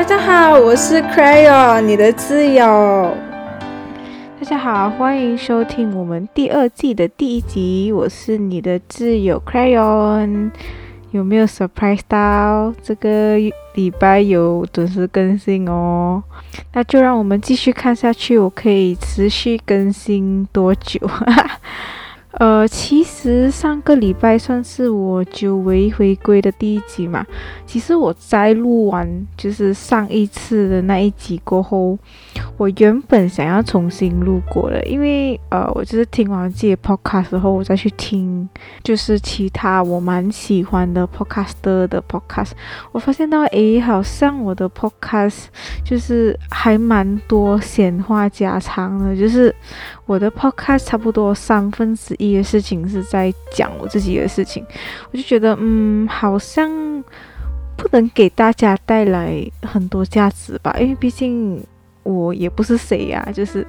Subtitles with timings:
[0.00, 3.14] 大家好，我是 Crayon，你的挚友。
[4.40, 10.52] 大家好，欢迎收听我们第二季的第一集，我是你的挚友 Crayon。
[11.10, 12.72] 有没有 surprise 到？
[12.82, 13.36] 这个
[13.74, 16.22] 礼拜有准时更新哦。
[16.72, 20.98] 那就让我们继续看下去，我可以持续更新多久？
[22.32, 27.26] 呃，其实上个礼拜算是我久违回归的第一集嘛。
[27.66, 31.98] 其实我在录完就是上一次的那一集过后，
[32.56, 38.48] 我原本想要重新录过的，因为呃，我就是听完自己的 podcast 之后，我再去听
[38.84, 42.52] 就是其他我蛮喜欢的 podcaster 的 podcast，
[42.92, 45.46] 我发现到诶，好像我的 podcast
[45.84, 49.54] 就是还蛮多闲话家常的，就是
[50.10, 54.66] 我的 podcast 差不多三分之一的事情是在讲我自己的事情，
[55.12, 56.68] 我就觉得，嗯，好像
[57.76, 61.64] 不能给大家带来很多价值吧，因为毕竟
[62.02, 63.64] 我也不是谁呀，就是。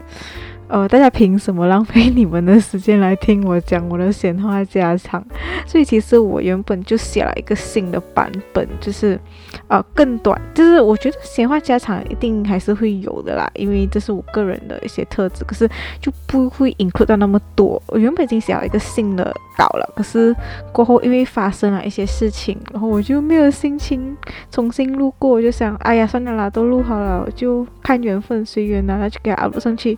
[0.72, 5.22] 呃，大家凭什么浪费你们的时间来听我讲我的闲话家常？
[5.68, 9.20] 所以其实我原本就写了一个新的版本，就是
[9.68, 15.70] 呃更短，就是我觉得闲话家常一定还是会有的啦，因为这是我个人的一些特质，可是
[16.00, 17.82] 就不会 include 到那么多。
[17.88, 19.26] 我原本已经写了一个新的
[19.58, 20.34] 稿了，可是
[20.72, 24.16] 过后因为发生了一些事情，然后我就没有心情
[24.50, 29.98] 重新录过，我就想，哎呀，算了啦，都录好了，就看缘分随缘啦，那就给它 upload 上去。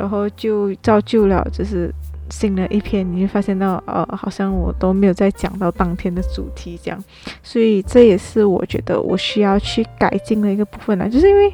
[0.00, 1.92] 然后就造就了，就是
[2.30, 7.04] 新的一篇，你就发现到，呃，好像我都没有再讲到当天的主题这样，
[7.42, 11.52] 所以这也是我觉得我需要去改进的一个部分啦，就是因为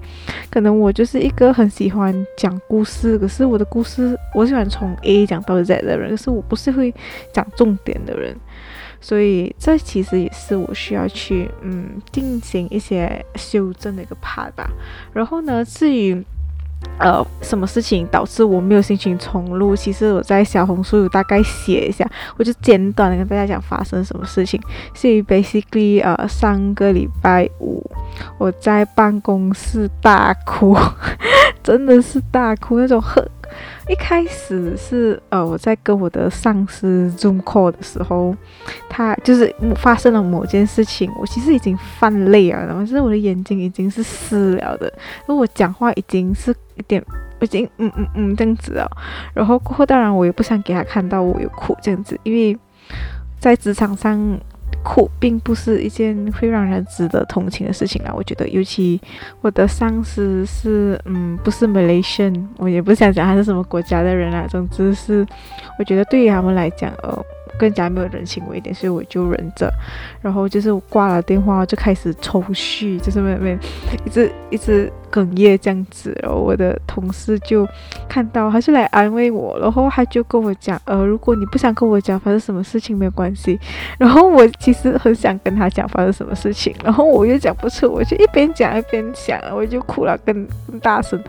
[0.48, 6.94] 可能我就是一个很喜欢讲故事，可是我的故事我喜欢从 A 讲到 Z 的人，可是我不是会
[7.32, 8.36] 讲重点的人，
[9.00, 14.70] 所以这其实也是我需要去嗯进行一些修正的一个 part 吧。
[15.12, 16.24] 然后呢，至于。
[16.98, 19.76] 呃，什么事情导致我没有心情重录？
[19.76, 24.60] 其实我在小红书有大概写一下，我就简短的跟大家讲发生什么事情。
[24.94, 27.84] 所以 basically，呃，上个礼拜五
[28.38, 30.76] 我在办公室大哭，
[31.62, 33.22] 真的是大哭那种很。
[33.88, 38.34] 一开始是呃，我在跟我的上司 Zoom 聊的时候，
[38.88, 44.92] 他就是发生了某件事情，我其实已经犯泪了，然后就是我的眼睛已经是湿了的，
[45.26, 47.04] 然后我讲话已经是一点，
[47.40, 48.90] 已经嗯嗯嗯这样子了，
[49.34, 52.58] 然后过后当然我也不想给他看到我有哭这样子，因为
[53.38, 54.38] 在职场上。
[54.86, 58.14] 酷并不是一件会让人值得同情的事情啊！
[58.14, 59.00] 我觉得，尤其
[59.40, 64.46] 我的上司是，嗯，不是 Malaysian，我也不想讲他是什么国家的人啊。
[64.48, 65.26] 总之是，
[65.76, 67.24] 我觉得对于他们来讲，呃。
[67.58, 69.72] 更加没有人情味一点，所以我就忍着。
[70.20, 73.58] 然后就是挂了电话就开始抽搐，就是妹妹
[74.04, 76.16] 一直一直哽咽这样子。
[76.22, 77.66] 然后我的同事就
[78.08, 83.58] 看到，他就来安慰我，然后他就跟我讲，呃，如果你不想跟我讲发生什么事情，没有关系。
[83.98, 91.22] 然后我其实很想跟他讲发生什么事情，然后我又讲不出，我就一边讲一边想，我就哭了更更大声。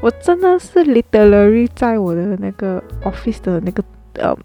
[0.00, 3.82] 我真的是 literally 在我的那个 office 的那个
[4.14, 4.36] 呃。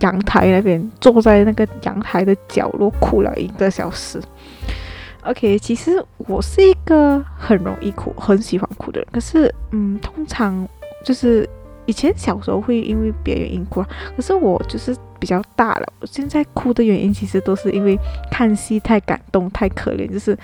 [0.00, 4.20] 阳台那边，坐在那个阳台的角落哭了一个小时。
[5.22, 9.08] OK，其实我是一个很容易哭、很喜欢哭的人。
[9.10, 10.68] 可是，嗯，通常
[11.04, 11.48] 就是
[11.84, 13.84] 以前小时候会因为别原因哭，
[14.16, 17.98] 可是我就是比较大了，我现在哭的原因其实都是因为
[18.30, 20.38] 看戏太感动、太可怜，就是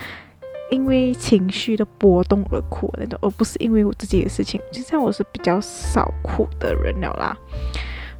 [0.72, 4.60] 因为情绪的波动而哭那种，而不是因为我自己的事情。
[4.72, 7.36] 就像我是比较少哭的人了啦。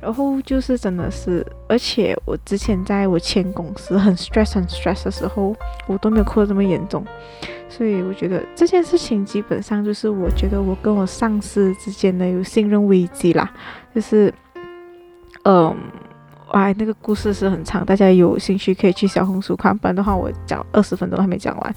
[0.03, 5.55] 然后就是真的是，而且我之前在我前公司很 stress 很 stress 的时候，
[5.87, 7.03] 我都没有哭得这么严重，
[7.69, 13.51] 所以我觉得这件事情基本上就是我觉得我跟我上司之间的有信任危机啦，
[13.95, 14.35] 就是，
[15.45, 15.75] 嗯。
[16.53, 19.77] 哇，那个故事是很长，大家有兴趣可以去小红书看。
[19.77, 21.75] 不然的话，我讲二十分钟还没讲完。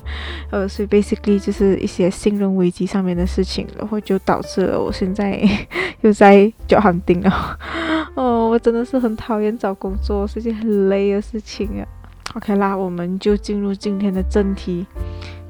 [0.52, 5.42] 呃，所以 basically 就是一些信任危机上面的事情，然后就导致了我现在
[6.02, 7.58] 又在叫喊钉了。
[8.16, 11.88] 哦，我真的是很讨厌找工作，是件很累的事情啊。
[12.34, 14.86] OK 啦，我们就进入今天的正题，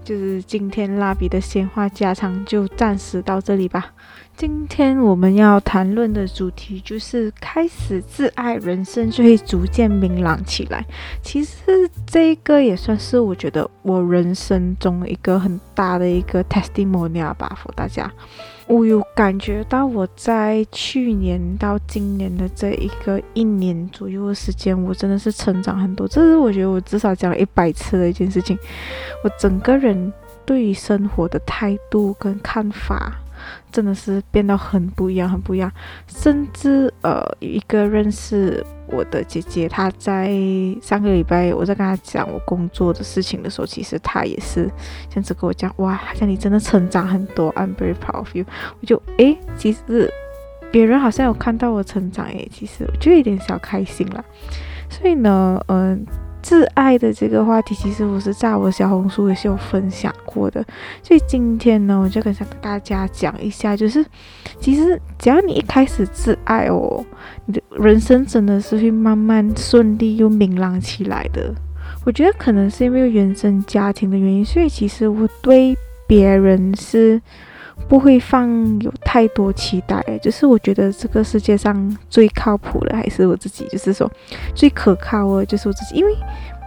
[0.03, 3.87] 就是今天蜡笔的闲话家常就暂时到这里吧。
[4.37, 10.85] 今天我们要谈论的主题就是开始自爱，人生就会逐渐明朗起来。
[11.21, 11.55] 其实
[12.05, 18.11] 这一个也算是我觉得我人生中一个很大的一个 testimonial 吧，给大家。
[18.67, 26.05] 我有感觉到我在去年到今年的这一个一年左右的时间，我真的是成长很多。
[26.05, 28.57] 这是我觉得我至少讲了一百次的一件事情。
[29.23, 30.11] 我整个人。
[30.47, 33.19] 对于生活的态度跟看法。
[33.75, 35.69] 真的是变得很不一样，很不一样。
[36.07, 40.29] 甚至呃，有一个认识我的姐姐，她在
[40.81, 44.71] 上个礼拜，我在跟她讲我工作的事情的时候，其实她也是
[45.09, 48.45] 这样子跟我讲，哇，好像你真的成长很多，I'm very proud of you。
[48.79, 50.09] 我就诶，其实
[50.71, 54.23] 别人好像有看到我成长诶，其实我就有点小开心了。
[54.89, 56.05] 所以呢，嗯。
[56.45, 60.63] 自爱的这个话题，其实我是在我小红书也是有分享过的，
[61.01, 62.31] 所以今天呢，我就跟
[62.61, 64.05] 大家讲一下，就是
[64.59, 67.03] 其实只要你一开始自爱哦，
[67.47, 71.51] 你的人生真的是会慢慢顺利又明朗起来的。
[72.05, 75.75] 我觉得可能是因为原生家庭的原因，所以其实我对
[76.07, 77.19] 别人是。
[77.87, 78.49] 不会放
[78.81, 84.11] 有太多期待，就是我觉得这个世界上最靠谱的还是我自己，就是说
[84.53, 86.15] 最可靠的就是我自己，因为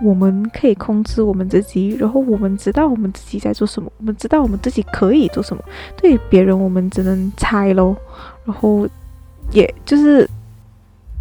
[0.02, 5.62] 我们可以控制我们自己，然后我们知道我们自己在做什么，我们知道我们自己可以做什么。
[5.96, 7.96] 对别人，我们只能猜咯，
[8.44, 8.86] 然后
[9.50, 10.28] 也就是。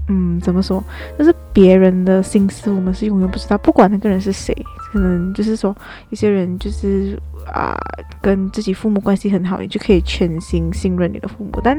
[0.09, 0.81] 嗯，怎么说？
[1.19, 3.57] 就是别人的心思，我们是永远不知道。
[3.57, 4.55] 不管那个人是谁，
[4.97, 5.75] 可能就是说，
[6.09, 7.77] 一些人就是啊，
[8.21, 11.51] 跟自己父母关系很好，你就可以全心信任你的父母。
[11.63, 11.77] 但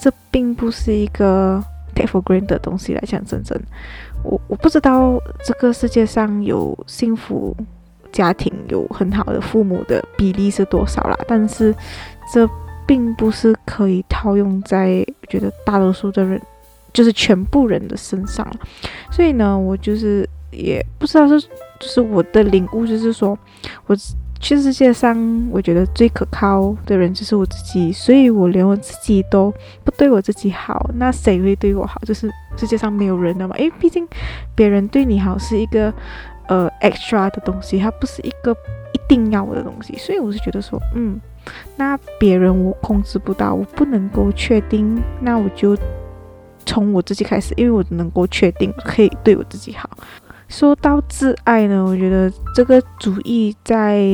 [0.00, 1.62] 这并不是一个
[1.94, 3.58] take for granted 的东西来讲真正。
[4.22, 7.56] 我我不知道这个世界上有幸福
[8.12, 11.74] 家庭、有很好的父母的比例是多少啦，但是
[12.32, 12.48] 这
[12.86, 16.40] 并不是可以套用在觉得大多数的人。
[16.92, 18.46] 就是全部人的身上，
[19.10, 23.36] 所以呢，我就是也不知道是，就是我的领悟就是说，
[23.86, 23.96] 我
[24.38, 25.16] 去世界上
[25.50, 29.52] 我觉得最可靠的人就是我自己，所以我连我自己都
[29.84, 32.00] 不对我自己好，那谁会对我好？
[32.04, 34.06] 就是世界上没有人的嘛，因为毕竟
[34.54, 35.92] 别人对你好是一个
[36.48, 38.52] 呃 extra 的东西，它不是一个
[38.92, 41.20] 一定要的东西，所以我是觉得说，嗯，
[41.76, 45.76] 那别人我控制不到，我不能够确定，那我就。
[46.64, 49.90] 从我自己开始，因为我能够确定可以对我自己好。
[50.52, 54.04] 说到自爱呢，我觉得这个主义在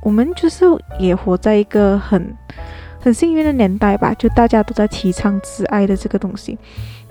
[0.00, 0.64] 我们就是
[0.96, 2.32] 也活在一个很
[3.00, 6.56] 很幸运的年代吧，就大家都在提倡自爱的这个东西。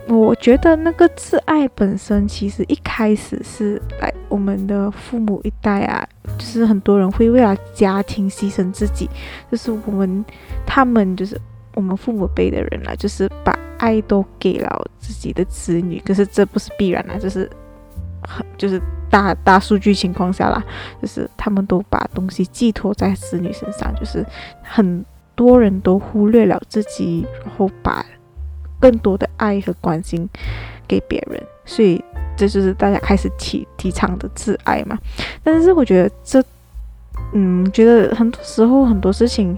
[0.08, 9.06] 我觉得那个自爱本身其实一开始是来我们的父母一代啊，就是很多人会为了家庭牺牲自己，
[9.50, 10.24] 就是我们
[10.64, 11.38] 他们就是
[11.74, 13.54] 我们父母辈的人啦，就是把。
[13.78, 17.46] 爱都给了自己的子女，可是这不是必然啊，就是
[18.58, 18.80] 就是
[19.10, 20.62] 大大数据情况下啦，
[21.00, 24.24] 就是他们都把东西寄托在子女身上，就是
[24.62, 28.04] 很多人都忽略了自己，然后把
[28.80, 30.28] 更多的爱和关心
[30.86, 32.02] 给别人，所以
[32.36, 34.98] 这就是大家开始提提倡的自爱嘛。
[35.42, 36.42] 但是我觉得这，
[37.32, 39.56] 嗯，觉得很多时候很多事情。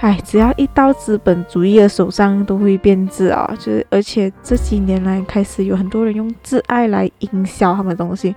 [0.00, 3.52] 唉，只要一到资本主义的手上，都会变质啊！
[3.58, 8.32] 就是，而且这几年来开始有很多人用自爱来营销他们的东西，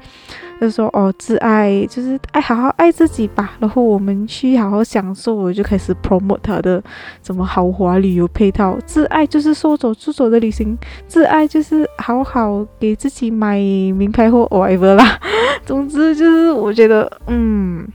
[0.60, 3.52] 就说哦，自爱就是爱，好好爱自己吧。
[3.60, 6.82] 然后我们去好好享受，我就开始 promote 他的
[7.22, 8.76] 什么豪华旅游配套。
[8.84, 10.76] 自爱就是说走就走的旅行，
[11.08, 15.20] 自爱就是好好给自己买名牌货 whatever 啦。
[15.64, 17.88] 总之就是，我觉得，嗯。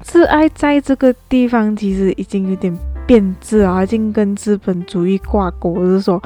[0.00, 2.76] 自爱在这个地方其实已经有点
[3.06, 5.74] 变质啊，已经跟资本主义挂钩。
[5.74, 6.22] 就是说，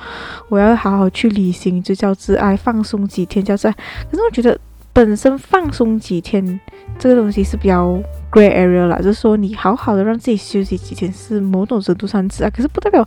[0.49, 3.73] 我要好好去旅行就叫自爱，放松几天叫自爱。
[4.11, 4.59] 可是我觉得
[4.93, 6.61] 本身放松几天
[6.99, 7.99] 这个东西是比较
[8.31, 13.07] grey area 啦，就是说你好好的让自己休息几天是某种程度上自爱，可是不代表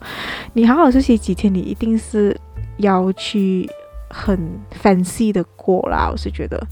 [0.53, 2.36] 你好好休息几天你一定是
[2.77, 3.69] 要去
[4.10, 4.39] 很
[4.81, 6.10] fancy 的过啦。
[6.12, 6.65] 我是觉得。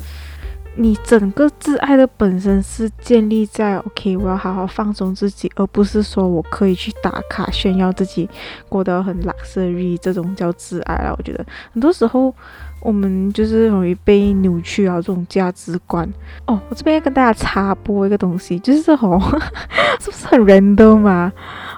[0.75, 8.27] 你整个自爱的本身是建立在 OK，我要好好放松自己，而不是说我可以去打卡炫耀自己
[8.67, 11.15] 过得很 luxury，这种叫自爱了。
[11.17, 12.33] 我觉得很多时候
[12.81, 16.11] 我们就是容易被扭曲啊，这种价值观。
[16.47, 19.21] 哦，我这边要跟大家插播一个东西，就是哦，
[20.01, 21.31] 是不是很 random 嘛？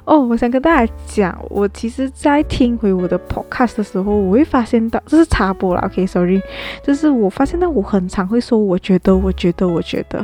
[0.05, 6.39] 哦，我想跟大家讲，我其实，在听回我的 podcast 的时候，我会发现到，这是插播了，OK，sorry，
[6.83, 10.23] 就是我发现到我很常会说，我觉得，我觉得，我觉得，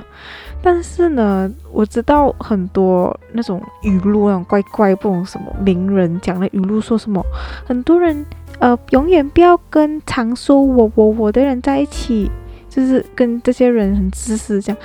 [0.61, 7.19] 但是呢，我知道很多那种语录，那种怪怪，不懂什么名人讲的语录，说什么，
[7.65, 8.23] 很多人，
[8.59, 12.29] 呃，永远不要跟常说我我我的人在一起，
[12.69, 14.77] 就是跟这些人很自私，这样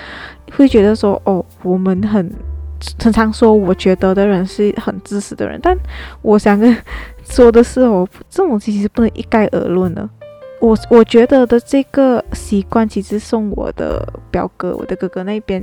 [0.56, 2.32] 会觉得说，哦，我们很。
[2.98, 5.76] 常常说，我觉得的人是很自私的人，但
[6.22, 6.76] 我想跟
[7.24, 10.08] 说的是哦，这种其实不能一概而论的。
[10.58, 15.62] 我我觉得的这个习惯，其实从我的表哥、我的哥哥那边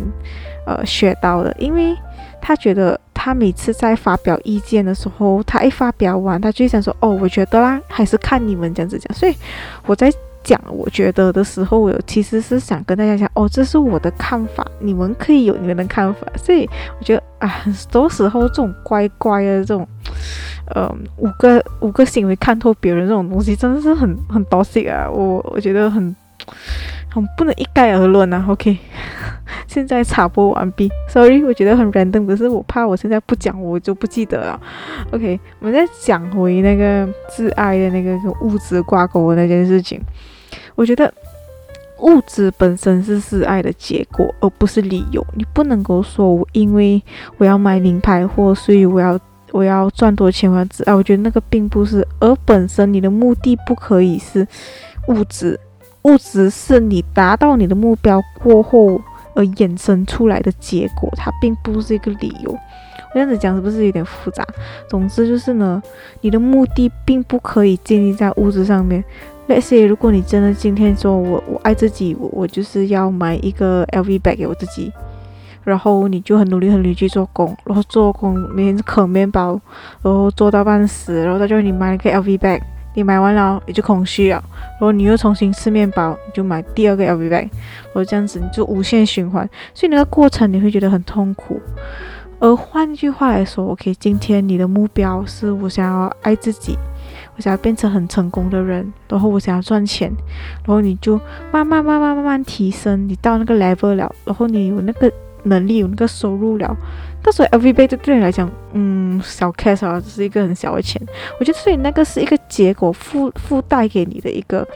[0.67, 1.96] 呃学到的，因为
[2.39, 9.36] 他觉得他每次在发表意见的时候，他一发表完，他就想说：“哦，我觉得啦，还是看你们这样子讲。”所以
[9.88, 10.13] 我在
[10.44, 16.70] 讲我觉得的时候，我其实是想跟大家讲：“哦，这是我的看法，你们可以有你们的看法。”所以
[17.00, 19.88] 我觉得啊，很多时候这种乖乖的这种，
[20.74, 25.10] 呃，五个五个行为看透别人这种东西，真的是很很多事啊。
[25.10, 26.16] 我我觉得很。
[27.10, 28.76] 很不能一概而论啊，OK，
[29.68, 34.60] 现在插播完毕，Sorry，我觉得很 random，可是我怕我现在不讲，我就不记得了
[35.12, 40.02] ，OK，我们再讲回那个自爱的那个物质挂钩的那件事情，
[40.75, 41.13] 我觉得
[42.00, 47.01] 物质本身是示爱的结果，而不是理由，你不能够说我因为
[47.38, 49.20] 我要买名牌货，所以我要
[49.51, 54.48] 我要赚多钱我要自爱，我觉得那个并不是，而本身你的目的不可以是
[55.08, 55.60] 物质。
[56.03, 59.00] 物质是你达到你的目标过后
[59.36, 62.51] 而衍生出来的结果，它并不是一个理由。
[62.51, 64.46] 我这样子讲是不是有点复杂？
[64.89, 65.82] 总之就是呢，
[66.20, 69.01] 你的目的并不可以建立在物质上面。
[69.48, 74.92] Let's say，如果你真的今天说我我爱自己，我我就是要买一个 LV bag 给我自己，
[75.64, 79.60] 然后你就很努力很努力去做工，然后做工每天啃面包，
[80.02, 82.62] 然后做到半死，然后他就你买一个 LV bag。
[82.96, 84.36] 你买完了，你就空虚了，
[84.74, 91.60] 然后你又重新吃面包，你就买第二个 LV bag，然后这样子你就无限循环，所以那个过程你会觉得很痛苦。
[92.38, 96.78] 而换句话来说，OK，今天你的目标是我想要爱自己，
[97.36, 100.12] 我想要变成很成功的人，然后我想要赚钱，
[100.66, 101.20] 然后你就
[101.52, 105.12] 慢慢慢慢慢慢提升，你到那个 level 了，然后你有那个
[105.44, 106.75] 能力，有那个收入了。
[107.22, 111.02] 到时候 L V B 对对你来讲，嗯，小 case 啊，只是一个很小的钱。
[111.40, 114.68] 我觉得，所以那个是一个结果附附带给你的一个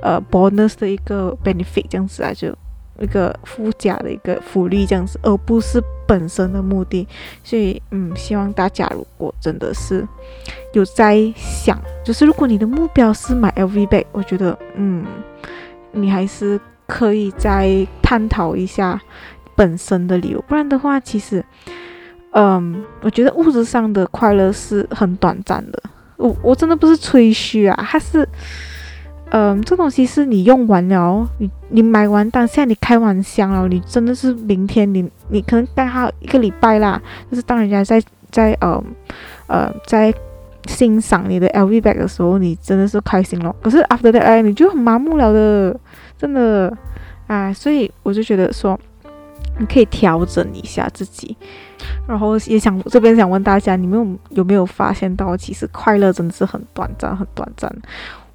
[0.00, 2.54] 呃 bonus 的一个 benefit 这样子啊，就
[2.98, 7.06] 一个附加的一个福利这样子，而不是本身的目的。
[7.42, 10.06] 所以，嗯，希望大家如果真的是
[10.72, 15.04] 有在想，就是如果你的目标是买 L V bag，我觉得，嗯，
[15.92, 19.00] 你还是可以再探讨一下
[19.54, 21.44] 本身的理由，不然的话，其实。
[22.32, 25.82] 嗯，我觉得物质上的快乐是很短暂的。
[26.18, 28.28] 我我真的不是吹嘘啊，它是，
[29.30, 38.82] 嗯，这东西是你用完了，你你买完当下你开完箱了，你真的是明天你你可能戴它一个礼拜啦，就是当人家在在呃
[39.46, 40.12] 呃在
[40.66, 43.54] 欣赏你的 LV bag 的时候，你真的是开心了。
[43.62, 45.78] 可是 after that，你就很麻木了的，
[46.16, 46.74] 真的，
[47.26, 48.78] 哎，所以我就觉得说，
[49.58, 51.36] 你可以调整一下自己。
[52.06, 57.70] 然后也想这边想问大家，你们有有没有发现到，其实快乐真的是很短暂，很短暂。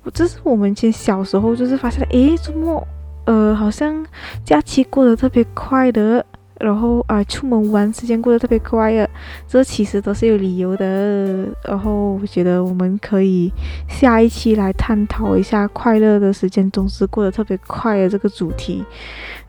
[0.04, 2.86] 我这是我们以前小时候就是发现，诶，怎么
[3.26, 4.06] 呃好像
[4.44, 6.26] 假期过得特别快的，
[6.60, 9.10] 然后啊出门玩时间过得特别快的，
[9.48, 11.48] 这其实都是有理由的。
[11.64, 13.52] 然后我觉得我们可以
[13.88, 18.84] 下一期来探讨一下快乐的时间总是过得特别快的这个主题。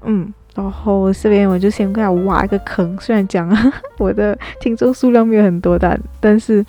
[0.04, 0.32] 嗯。
[0.54, 3.50] 然后这边我就先给他挖一个坑，虽然讲
[3.98, 6.64] 我的听众数量没有很多，但但是，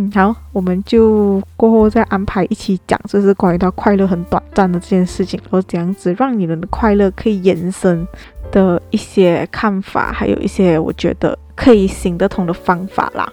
[0.00, 8.06] 嗯，好，我们就过后再安排一起讲，就是关于到快乐很短暂的这件事情，然后这样子让你们的快乐可以延伸
[8.52, 13.28] 的一些看法，还有一些我觉得可以行得通的方法啦。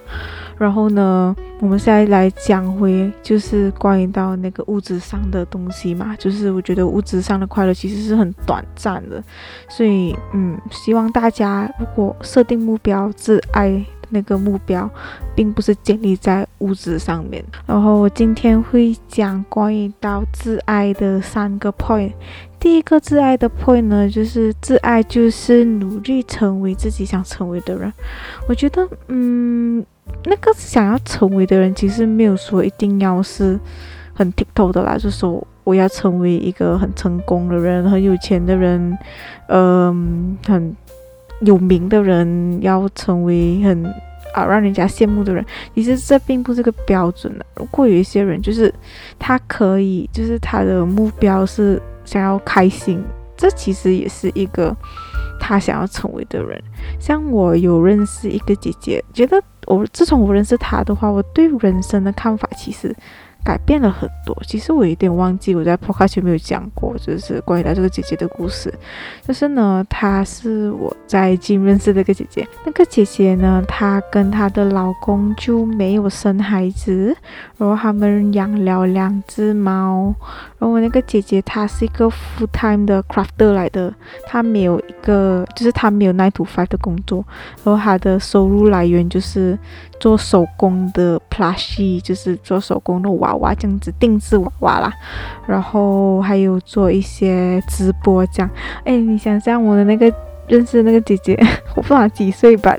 [0.58, 9.22] 然后呢，我们现在来讲回，就是关于到那个物质上的东西嘛，就是我觉得物质上的快乐其实是很短暂的，
[9.68, 14.88] 所以嗯，希望大家如果设定目标，自爱那个目标，
[15.34, 17.44] 并不是建立在物质上面。
[17.66, 22.12] 然后我今天会讲关于到自爱的三个 point。
[22.58, 27.92] 第一个自爱的 point 呢，就是自爱就是努力成为自己想成为的人。
[28.48, 29.84] 我觉得，嗯。
[30.24, 33.58] 那个想要成为的人，其实没有说一定要是
[34.14, 38.96] 很剔透的啦，就说我要成为一个很成功的人、很有钱的人，
[39.48, 40.76] 嗯，很
[41.40, 43.84] 有名的人，要成为很
[44.34, 45.44] 啊让人家羡慕的人。
[45.74, 47.46] 其实这并不是个标准的。
[47.56, 48.72] 如果有一些人，就是
[49.18, 53.02] 他可以，就是他的目标是想要开心，
[53.36, 54.76] 这其实也是一个
[55.40, 56.62] 他想要成为的人。
[56.98, 59.42] 像我有认识一个姐姐，觉得。
[59.68, 62.94] 我自从我认识她的话，我对人生的看法其实
[63.46, 64.36] 改变了很多。
[64.44, 68.74] 其实我有点忘记我在 podcast 有没有讲过，就是关于她这个姐姐的故事。
[69.22, 72.44] 就是呢，她是我在金认识的一个姐姐。
[72.64, 77.16] 那个姐姐呢，她跟她的老公就没有生孩子，
[77.56, 80.12] 然后他们养了两只猫。
[80.58, 83.92] 然后我那个姐姐她是一个 full time 的 crafter 来的，
[84.26, 87.24] 她没有一个，就是她没有 nine to five 的工作，
[87.62, 89.58] 然后她的收入来源就是
[90.00, 94.92] 做手工的 plushie，就是做手工的娃娃这样子定制娃娃啦，
[95.46, 98.50] 然后还有做一些直播这样。
[98.84, 100.12] 哎，你想想我的那个
[100.48, 101.38] 认识的那个姐姐，
[101.76, 102.74] 我不知道几岁吧。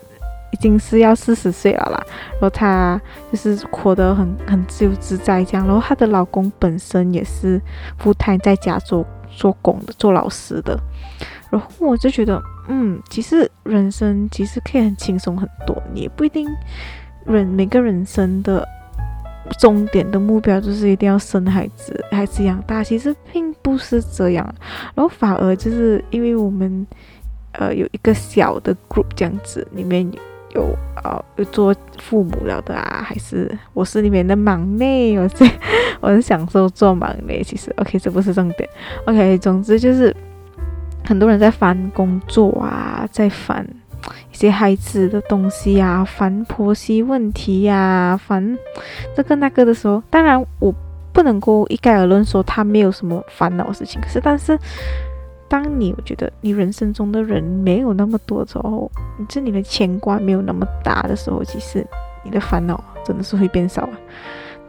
[0.57, 2.99] 已经是要四十岁了啦，然后她
[3.31, 7.61] 就是活得很很自由自在这样，然后她的老公本身也是
[7.99, 10.75] 夫胎在家做做工的，做老师的，
[11.51, 16.49] 然后我就觉得，嗯，其实人生其实可以很轻松很多，你也不一定
[17.25, 18.67] 人每个人生的
[19.59, 24.55] 终点的目标就是一定要生孩子，孩子养大，其实并不是这样，
[24.95, 26.87] 然后反而就是因为我们
[27.51, 30.11] 呃有一个小的 group 这样子，里面。
[30.55, 35.49] 有啊，有做父母了的啊，还是我是里面的忙内，我是
[35.99, 37.43] 我是享受做忙内。
[37.43, 38.67] 其实，OK，这不是重点。
[39.05, 40.15] OK，总之就是
[41.05, 43.67] 很多人在烦工作啊，在烦
[44.31, 48.57] 一些孩子的东西啊，烦婆媳问题呀，烦
[49.15, 50.73] 这个那个的时候，当然我
[51.11, 54.57] 不能够一概而论说他没有什么烦恼的事情，可是但是。
[55.49, 58.91] 当你我觉得你人生中的人没有那么多的时候，
[59.29, 61.85] 这里的牵挂没有那么大的时候，其实
[62.23, 63.97] 你的烦恼真的是会变少啊。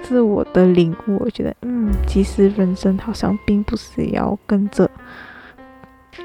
[0.00, 4.88] 自我的领悟，我觉得，嗯，其实人生好像并不是要跟着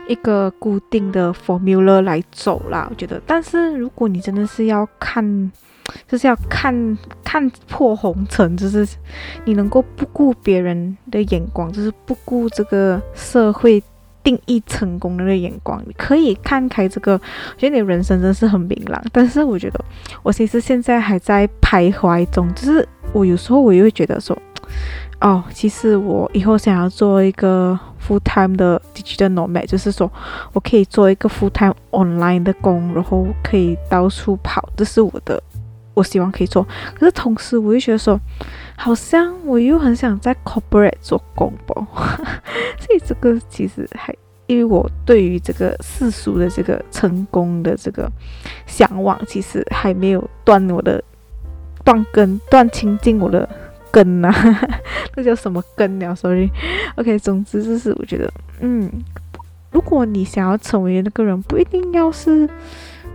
[0.08, 2.88] 一个固定的 formula 来走啦。
[2.92, 5.52] 我觉得，但是如果你真的是要看，
[6.08, 8.88] 就是要看看破红尘，就是
[9.44, 13.82] 你能够不顾别人的眼光，就是不顾这个社会。
[14.24, 17.14] 定义成功的那个眼光，你可以看开这个。
[17.14, 19.86] 我觉得你人生真是很明朗，但是我觉得
[20.24, 22.52] 我其实现在还在徘徊中。
[22.54, 24.38] 就是我有时候我又会觉得说，
[25.20, 30.12] 哦，其实我以后想要做一个 full time 的 digital nomad，就是说
[30.54, 35.42] 我可以做一个 full time online 的工，然后可以到处跑，这是我的，
[35.94, 36.66] 我希望可以做。
[36.96, 38.20] 可是同时我又觉得说。
[38.76, 41.74] 好像我又很想在 corporate 做工不，
[42.80, 44.14] 所以这个其实还
[44.48, 48.12] 因为我对于这个世俗的这个成功的这个
[48.66, 51.02] 向往，其实还没有断我的
[51.86, 53.48] 断根断清净我的
[53.92, 54.34] 根呐，
[55.16, 58.92] 那叫什么根了？Sorry，OK，总之就是我觉得，嗯，
[59.72, 62.50] 如果你想要成为那个人，不一定要是。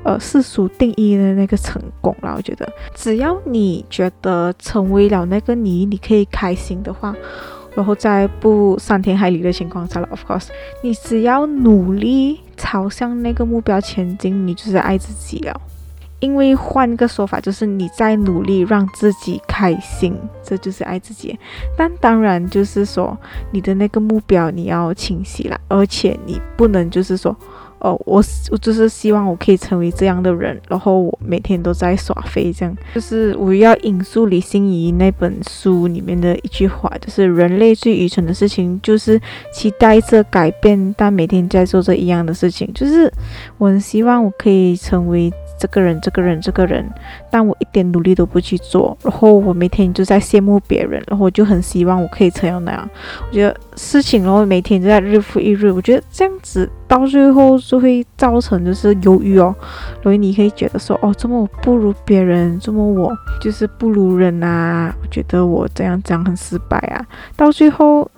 [0.08, 7.14] 呃，世俗定义的那个成功啦，我觉得只要你觉得成为了那个你，你可以开心的话，
[7.74, 10.46] 然后在不伤天害理的情况下了，of course，
[10.82, 15.60] 你只要努力朝向那个目标前进，你就是爱自己了。
[16.20, 21.38] 因为换个说法，就是你在努力让自己开心，这就是爱自己。
[21.76, 23.14] 但当然就是说，
[23.50, 27.36] 你的那个目标你要清晰了，而且你不能就是说。
[27.80, 39.20] 哦，我我就是希望我可以成为这样的人，然后我每天都在耍飞，这样就是我要引述李欣怡那本书里面的一句话，就是人类最愚蠢的事情就是
[39.52, 42.68] 期待着改变，但每天在做着一样的事情。
[42.74, 43.12] 就是
[43.58, 45.32] 我很希望我可以成为。
[45.58, 46.88] 这个人，这个人，这个人，
[47.30, 52.88] 但我一点努力都不去做，然后我每天就在羡慕别人，然后我就很希望我可以成为那样。
[53.28, 59.54] 我觉得事情，然后每天就在日复一日，我觉得这样子到最后就会造成就是忧郁哦。
[60.02, 67.04] 所以你可以觉得说，哦，这么我不如别人，这么我就是不如人啊，我觉得我这样这样很失败啊，
[67.36, 68.10] 到最后。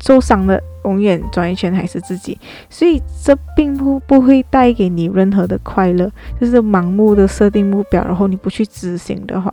[0.00, 2.38] 受伤的永远转一圈还是自己，
[2.70, 9.52] 所以这并不不会带给你任何的快乐，就是盲目的设定目标，然后你不去执行的话。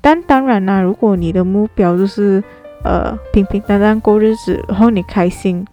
[0.00, 2.42] 但当然啦，如果你的目标就是
[2.82, 5.66] 呃平平淡淡过日子，然后你开心，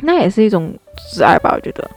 [0.00, 0.72] 那也是一种
[1.14, 1.90] 挚爱吧，我觉得。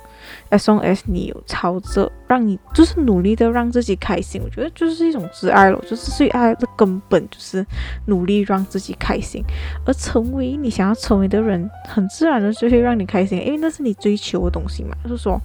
[0.51, 5.79] As long as 你有朝着让你就是努力的让自己开心，我觉得就是一种自爱了。
[5.81, 7.65] 就是最爱的根本就是
[8.05, 9.43] 努力让自己开心，
[9.85, 14.95] 而成为你想要成为的人，很自然的就会让你开心，因为那是你追求的东西嘛。
[15.03, 15.39] 就是说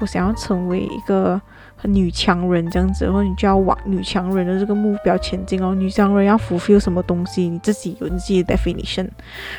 [0.00, 1.40] 我想要成为一个
[1.84, 5.74] 女强人这样子，然后你就要往女强人的这个目标前进哦。
[5.74, 9.08] 女强人要 fulfill 什么东西，你自己有你自己的 definition，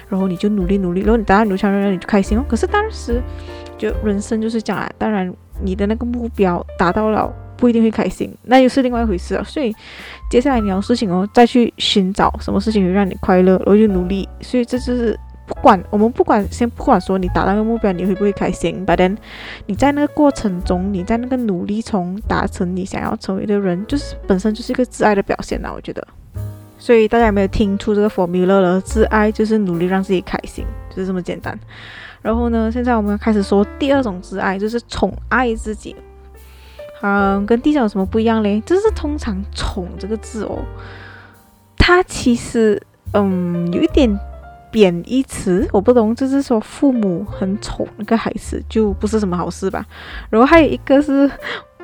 [0.09, 2.45] 然后你就努力努力，然后你达到女强人，你就开心哦。
[2.47, 3.21] 可是当时。
[3.77, 5.29] 就人生就是这样啊，当然
[5.61, 9.43] 你的那个目标达到了，不一定会开心，那又是另外一回事啊。
[9.43, 9.75] 所以
[10.31, 14.29] 接下来你要事情哦，再去寻找什么事情会让你快乐，然后就努力。
[14.39, 19.15] 所以这就是不管我们不管先不管说你达到那个目标你会不会开心，but then
[19.67, 26.05] 你在那个过程中，你在那个努力中达成你想要成为的人，就是本身就是一个自爱的表现呐，我觉得。
[26.77, 28.79] 所以大家有没有听出这个 formula 了？
[28.81, 31.57] 自爱就是努力让自己开心，就是这么简单。
[32.21, 35.95] 然后呢，现在我们开始说第二种自爱，就是宠爱自己。
[37.01, 38.59] 嗯，跟第一种有什么不一样嘞？
[38.61, 40.59] 就是通常“宠”这个字哦，
[41.77, 42.81] 它其实
[43.13, 44.09] 嗯有一点
[44.75, 49.85] 贬义词，我不懂，就是说父母很宠那个孩子就不是什么好事吧。
[50.29, 51.31] 然后还有一个是。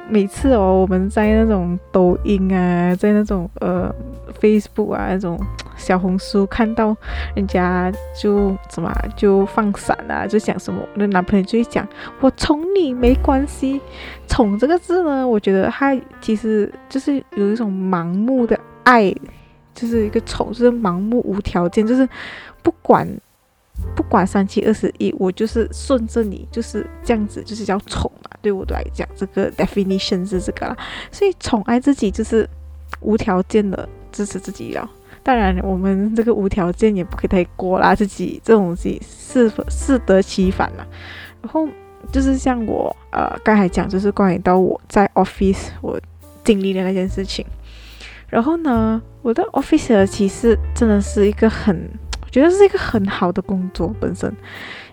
[0.10, 3.94] 每次哦，我们在那种抖音啊，在那种呃
[4.42, 5.40] Facebook 啊那种
[5.78, 6.94] 小红书看到
[7.34, 11.88] 人家就怎么就放闪啊，就讲什么，那男朋友就会讲
[12.20, 13.80] 我宠你没关系。
[14.28, 19.16] 宠这个字呢，我觉得它其实就是有一种盲目的爱，
[19.74, 22.10] 就是一个宠，就是盲目无条件，就是
[22.64, 23.08] 不管。
[23.96, 28.30] 不管三七二十一，我就是顺着你，就是这样子，就是叫宠嘛。
[28.40, 30.78] 对我来讲，这个 definition 是这个啦。
[31.12, 32.48] 所以宠爱自己就是
[33.00, 34.88] 无条件的支持自己了。
[35.24, 40.86] 当然，我们这个无条件也不可以太过啦，自己这种东西适适得其反嘛。
[41.42, 41.68] 然后
[42.12, 46.00] 就是像我呃刚才讲，就是关于到我在 office 我
[46.44, 47.44] 经历的那件事情。
[48.28, 51.90] 然后呢，我的 office 其实真的是一个很。
[52.32, 54.34] 觉得是一个很好的工作本身，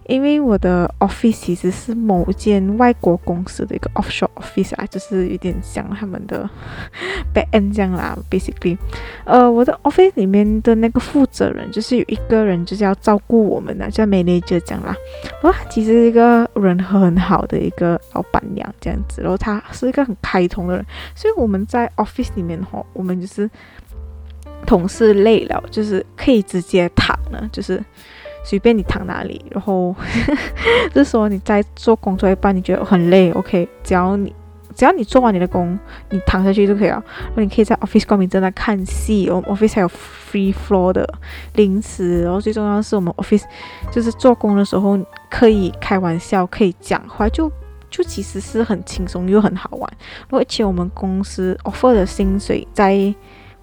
[0.07, 6.49] 因为我的 office 其实是某间外国公司的一个 offshore office 啊，就是有点像他们的
[7.33, 8.19] back end 这样啦。
[8.31, 8.77] Basically，
[9.25, 14.95] 呃，我的 office 里面的那个负责人就是有一个人就是要照顾我们的，叫 manager 这样啦。
[15.43, 23.49] 然后他其实是一个人很好的一个老板娘这样子，然后他是一个很开通的人，所以我们在 office 里面吼，我们就是。
[24.67, 27.83] 同事累了，就是可以直接躺了，就是
[28.45, 29.45] 随便你躺哪里。
[29.51, 29.95] 然后
[30.93, 34.35] 就是说你在做工作一半，你觉得很累，OK，只要你
[34.75, 35.79] 只要你做完你的工，
[36.11, 37.03] 你躺下去就可以了。
[37.29, 41.09] 然后你可以在 office 光明正大看戏，我们 office 还有 free floor 的
[41.55, 42.23] 零食。
[42.23, 43.45] 然后最重要的是，我们 office
[43.91, 44.99] 就是做工的时候
[45.31, 47.51] 可以开玩笑，可以讲话，就
[47.91, 49.91] 就其实是很轻松又很好玩。
[50.31, 53.15] 而且我们公司 offer 的薪水在。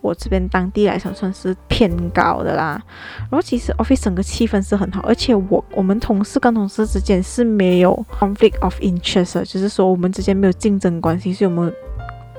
[0.05, 2.79] 我这边当地来讲算是偏高的啦，
[3.21, 11.73] 然后其实 office 整个气氛是很好，而且我我们同事跟同事之间是没有 conflict of interest，就是说我们之间没有竞争关系，所以我们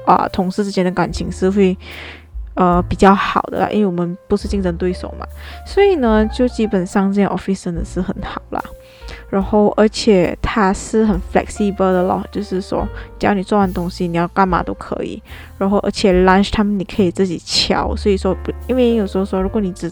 [0.06, 1.76] 啊同事之间的感情是会
[2.54, 5.26] 呃比较好的啦，因为我们不是竞争对手嘛，
[5.66, 8.62] 所以呢就基本上这样 office 真的是很好啦。
[9.30, 12.86] 然后，而且它是很 flexible 的咯，就是说，
[13.18, 15.22] 只要你做完东西，你要干嘛都可以。
[15.58, 19.90] 然后，而且 lunch 他们你可以自己敲，所以说不，因为有时候说，如果你只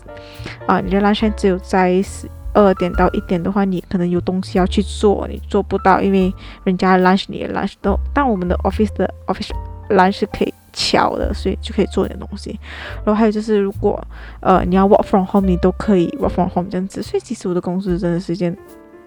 [0.67, 6.33] 啊，你的 lunch 只有在十二点到一点的话，你可能有东西要去做，你做不到，因为
[6.65, 9.51] 人家 lunch 你的 lunch 都，但我们的 office 的 office
[9.91, 12.59] lunch 是可以敲的，所以就可以做点东西。
[13.05, 14.03] 然后还有就是，如果
[14.41, 17.03] 呃你要 work from home，你都可以 work from home 这样子。
[17.03, 18.57] 所以其实我的公司真的是一件。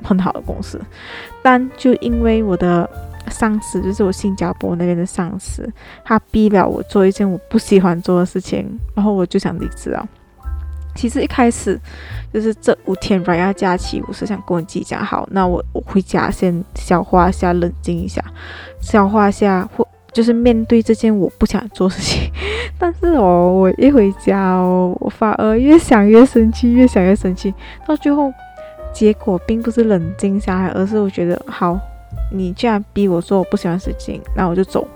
[0.04, 0.80] 很好的公司，
[1.42, 2.90] 但就因为我的
[3.30, 5.68] 上司，就是我新加坡那边的上司，
[6.06, 10.08] 他逼了我做一件我不喜欢做的事情，然后我就想离职啊。
[10.96, 11.80] 其实一开始
[12.34, 18.24] 就是这五天 r a 假期，我是想跟我自己讲好，那我我回家先消化一下，冷静一下，
[18.82, 22.32] 消化一下，或就是面对这件我不想做事情。
[22.80, 27.54] 但是哦，我一回家哦，我反而越想越生气，越想越生气，
[27.86, 28.34] 到最后。
[28.98, 31.80] 结果并不是冷静下来，而是我觉得好，
[32.34, 34.88] 你既然逼我说我不喜欢事情，那我就走，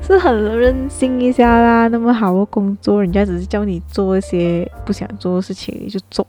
[0.00, 1.88] 是很任性一下啦。
[1.88, 6.26] 那么好的工作，人家只是叫你做一些不想做的事情，你就走。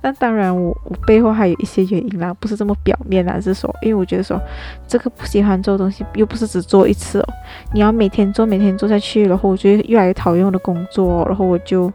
[0.00, 4.40] 那当然，我我背后还有一些原因啦，不是这么表面啦，是说，因为我觉得说，
[4.86, 7.26] 这个不喜欢做东西，又不是只做一次哦，
[7.72, 11.92] 你要每天做，每天做下去，然后我觉得越来越讨厌我的工作，然后我就，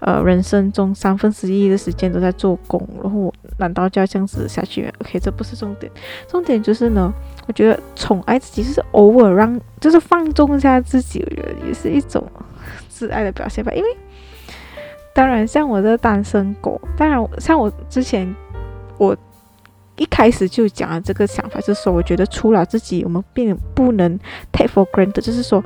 [0.00, 5.92] 呃，人生中三分之一的时间都在做工，然后我难道就要这样子下去？OK，这不是重点，
[6.26, 7.12] 重点就是呢，
[7.46, 12.26] 我觉得宠爱自己就是偶尔让，就是放纵一下自己，我觉得也是一种
[12.88, 13.88] 自爱的表现吧，因为。
[15.14, 18.34] 当然，像我这单身狗，当然像我之前，
[18.98, 19.16] 我
[19.96, 24.18] 一开始就讲了这个想法，就是说，我觉得除了自己，我们并不能
[24.50, 25.62] take for granted，就是说，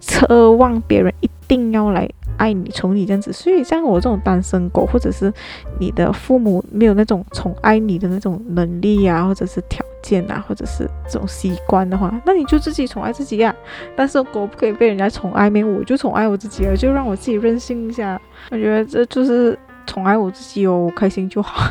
[0.00, 3.32] 奢望别人一定要来爱你、宠你这样子。
[3.32, 5.32] 所以像我这种单身狗，或者是
[5.78, 13.54] 你的父母没有那种宠爱你的那种能力啊，或者是条件啊，或者是这种习惯的话，那你就自己宠爱自己呀。
[13.94, 18.20] 但是狗不可以被人家宠爱，没我就宠爱我自己了，就让我自己任性一下。
[18.50, 21.70] 我觉得这就是宠爱我自己哦，我开心就好。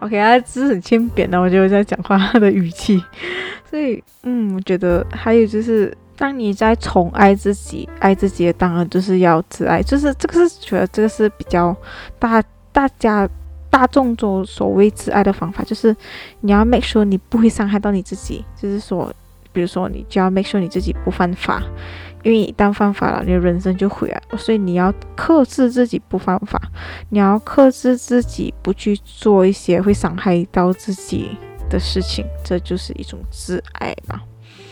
[0.00, 3.02] OK 啊，只是很欠扁的，我觉得在讲话的语气。
[3.70, 11.76] 所以，嗯，我觉得还有就是，当你在宠爱自己、爱自己，当然就是要自爱，就是这个是觉得这个是比较
[12.18, 13.28] 大大家
[13.70, 15.94] 大众中所谓自爱的方法，就是
[16.40, 19.12] 你要 make sure 你不会伤害到你自己，就是说，
[19.52, 21.62] 比如说你就要 make sure 你自己不犯法。
[22.22, 24.38] 因为一旦犯法了，你的人生就毁了。
[24.38, 26.58] 所以你要克制自己不犯法，
[27.10, 31.36] 你要克制自己不去做一些会伤害到自己
[31.68, 34.22] 的事情，这就是一种自爱吧。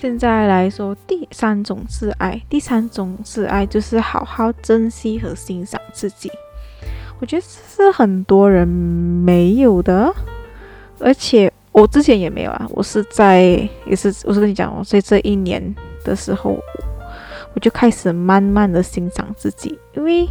[0.02, 6.28] 现在来说第三种自爱，第三种自爱就是好好珍惜和欣赏自己。
[7.20, 10.12] 我觉得这是很多人没有的，
[10.98, 12.66] 而且我之前也没有啊。
[12.70, 13.42] 我是在
[13.86, 15.72] 也是我是跟你讲，我在这一年
[16.04, 16.58] 的时候。
[17.54, 20.26] 我就开始慢慢的欣赏自己，因为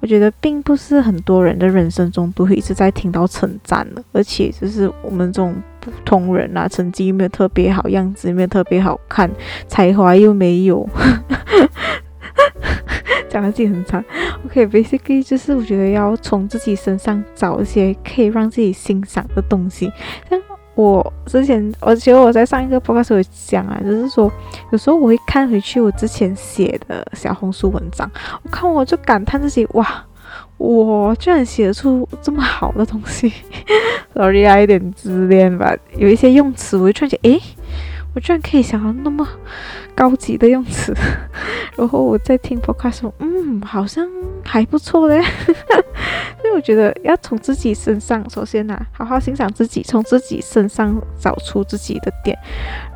[0.00, 9.30] 我觉得并不是很多人的人生中都会一直在听到称赞的，而且就是我们这种普通人啊，成绩又没有特别好，样子又没有特别好看，
[9.66, 10.88] 才华又没有，
[13.28, 14.04] 讲的自己很惨。
[14.44, 19.92] OK，basically 就是我觉得要从自己身上找一些可以让自己欣赏的东西，
[20.30, 20.40] 像。
[20.78, 24.30] 我之前，我觉得我在上一个播客时候讲啊，就是说，
[24.70, 28.08] 有时候我会看回去我之前写的小红书文章，
[28.44, 30.04] 我看我就感叹自己，哇，
[30.56, 33.32] 我居然写得出这么好的东西，
[34.14, 37.42] Sorry 啊，有点自恋吧，有一些用词，我就突然间，诶。
[38.18, 39.24] 我居然可以想到那么
[39.94, 40.92] 高级的用词，
[41.78, 44.04] 然后我在听 podcast 说，嗯，好像
[44.44, 45.22] 还不错嘞。
[46.42, 52.36] 所以我觉得要从自己身上，首先啊，好好欣赏自己，从自己身上找出自己的点，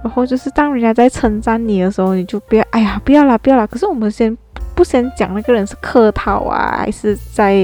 [0.03, 3.65] 然后就是当人家在称赞你的时候，你就不要，哎呀，不要啦，不要啦。
[3.65, 4.37] 可是我们先。
[4.83, 7.55] 不先讲那个人是客套啊，还是在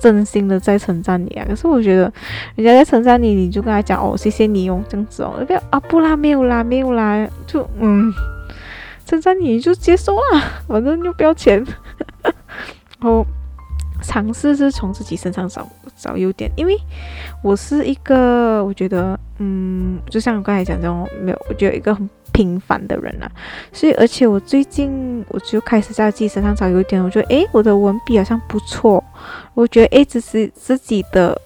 [0.00, 1.46] 真心的在称赞你啊？
[1.48, 2.12] 可是我觉得
[2.56, 8.12] 人家在称赞你，你就跟他讲哦，谢谢你哦，这样子哦，不要啊，不啦，没有啦，没有啦，就嗯，
[9.04, 11.64] 称赞你就接受啦，反正又不要钱。
[12.24, 12.34] 然
[13.02, 13.24] 后
[14.02, 15.64] 尝试是从自己身上找
[15.96, 16.76] 找优点，因为
[17.44, 22.10] 我是一个，我觉得嗯，就像我刚才讲这种，没有，我觉得一个很。
[22.36, 23.24] 平凡的人啊，
[23.72, 29.02] 所以而且我最近我就开始在自己身上找优点，我觉得诶，我的文笔好像不错，
[29.54, 31.40] 我觉得诶，只是自己的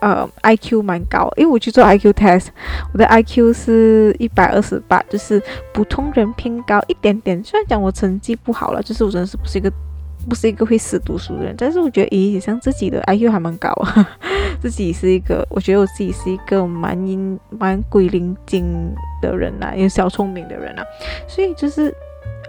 [0.00, 2.48] 呃 I Q 蛮高，因为我去做 I Q test，
[2.92, 7.42] 我的 I Q 是一百二十八，就是普通人偏高一点点。
[7.42, 9.72] 虽然讲我成绩不好了，就是我真的是不是一个。
[10.26, 14.08] 不是一个会死读书的人，但是我觉得，咦，像自己的 IQ 还蛮高啊，
[14.60, 20.82] 自己是一个，我觉得我自己是一个蛮阴蛮鬼灵精的人呐，有小聪明的人呐，
[21.28, 21.94] 所以就是。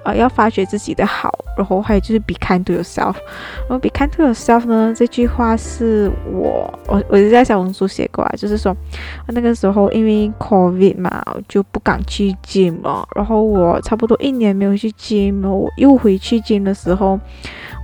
[0.04, 3.16] 呃，要发掘自己的好，然后还有就是 be kind to yourself。
[3.68, 8.76] 然后 be kind to yourself 呢，这句话是我我我就在小红书写过啊，就是说
[9.28, 13.08] 那个时候因为 covid 嘛，就不敢去 gym 了。
[13.14, 17.20] 然后我差不多一年没有去 gym，了我又回去 gym 的时候，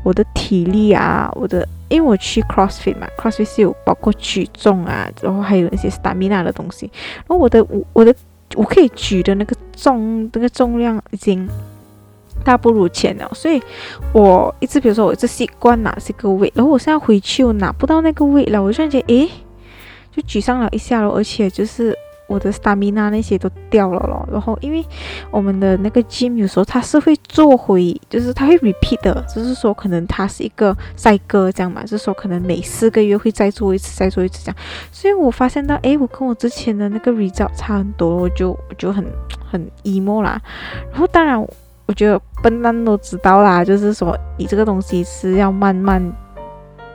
[0.04, 6.89] 我的体力啊，我的因为我去 crossfit 嘛，crossfit 是有包括举重啊，然后还有那些 stamina 的东西。
[7.17, 8.15] 然后我的我我的
[8.56, 11.47] 我可以举的那个重那个重量已经。
[12.45, 13.60] 大不如前了，所以
[14.13, 19.27] 我一直比如说我一直习惯拿这个位，然后我现在回去我拿不到那个位了，我就然觉诶，
[20.15, 24.27] 就沮丧了一下了，而且就是我的 stamina 那些都掉了咯。
[24.31, 24.86] 然后因为
[25.31, 34.58] 我们的那个 gym 有时候它是会做回，就是它会 repeat 的，就是说可能它是一个赛歌这样嘛，就是说可能每四个月会再做一次，再做一次这样。
[34.91, 39.05] 所以我发现到诶，我跟我之前的那个 result 差很多，我就我就很
[39.51, 40.39] 很 emo 啦。
[40.91, 41.45] 然后当然。
[41.87, 46.01] 我觉得笨蛋都知道啦，就是说你这个东西是要慢慢、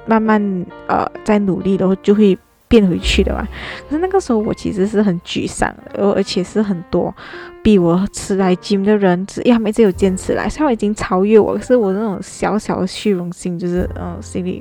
[0.05, 3.47] 慢慢呃在努力，然后就会变回去的嘛。
[3.89, 7.15] 可是那个时候我其实是很沮丧的，而且是很多
[7.63, 14.61] 比我迟来 gym 的人，只他们一直有坚持来，虽然已经超越我，可是我那种小小的虚荣心就是嗯心里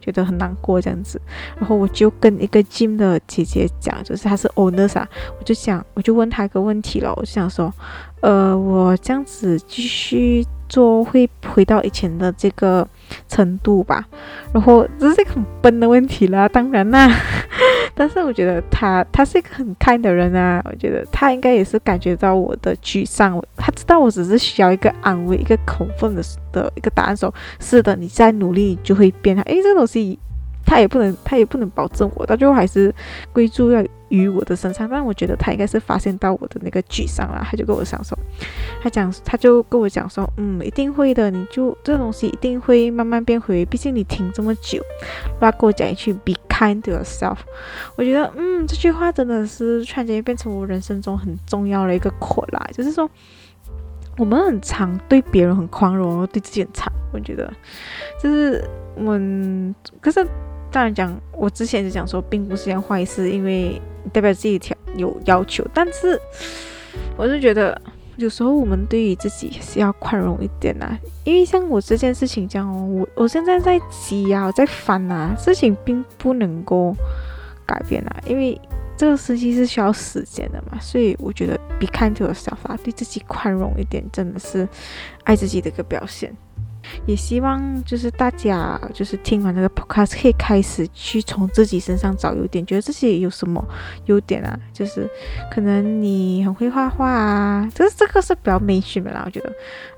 [0.00, 1.18] 觉得很难过这样子。
[1.56, 5.08] 然后我就跟一个 gym 的姐姐讲，就是她是 owner 啊，
[5.38, 7.72] 我就想我就问她一个问题了，我就想说。
[8.22, 12.88] 呃，我这样子继续做会回到以前的这个
[13.28, 14.06] 程度吧。
[14.54, 17.10] 然后这是一个很笨的问题啦，当然啦，
[17.94, 29.42] 但是我觉得他他是一个很 kind 的人啊，我觉得他应该也是感觉到我的沮丧，他知道我只是需要一个安慰，一个口分的的一个答案，说是的，你再努力就会变好。
[29.42, 30.18] 诶，这个东西。
[30.64, 32.94] 他也不能，他也不能保证我，到最后还是
[33.32, 34.86] 归注要于我的身上。
[34.88, 38.16] 但我觉得他应该是发现到我的那个沮丧了，他就跟我讲说，
[38.82, 44.82] 他讲，他就跟我讲说，嗯，一定会的，你就这东西一定会慢慢变回，毕竟你停这么久。
[45.40, 47.38] 他跟我讲一句，be kind to yourself。
[47.96, 53.08] 我觉得，嗯，这句话真的是突然间变成我人生中很重要的一个扩啦，就是说，
[54.18, 56.92] 我们很常对别人很宽容，对自己很差。
[57.12, 57.52] 我觉得，
[58.22, 58.62] 就是
[58.94, 60.26] 我们，可是。
[60.74, 63.78] 当然讲，我之前就讲说，并不是件坏事，因为
[64.12, 65.66] 代表自己条有要求。
[65.74, 66.20] 但是，
[67.16, 67.80] 我是觉得
[68.16, 70.98] 有时候我们对于自己是要宽容一点呐。
[71.24, 76.94] 因为像我这件事情这样哦，我我现在在急啊，在烦啊，事情并不能够
[77.64, 78.60] 改变啊，因为
[78.96, 80.78] 这个事情是需要时间的嘛。
[80.80, 84.68] 所以我觉得比看这个想法，对自己宽容一点，真的是
[85.24, 86.34] 爱自己的一个表现。
[87.06, 93.64] 也希望就是大家就是听完这个 podcast 可以开始去从自己身上找优点，觉得自己有什么
[94.06, 94.58] 优点啊？
[94.72, 95.08] 就是
[95.50, 99.22] 可能你很会画画啊，这这个是比较美学的啦。
[99.24, 99.52] 我觉得，